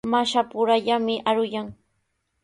Mashapurallami 0.11 1.15
aruyan. 1.29 1.67